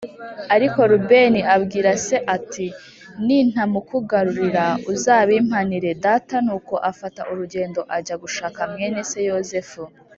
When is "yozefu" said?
9.29-9.83